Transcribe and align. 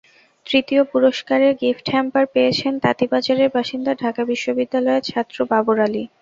তৃতীয় 0.45 0.81
পুরস্কারের 0.91 1.53
গিফটহ্যাম্পার 1.61 2.25
পেয়েছেন 2.33 2.73
তাঁতী 2.83 3.05
বাজারের 3.11 3.49
বাসিন্দা 3.55 3.91
ঢাকা 4.01 4.21
বিশ্ববিদ্যালয়ের 4.31 5.07
ছাত্র 5.09 5.37
বাবর 5.51 5.77
আলী। 5.79 6.03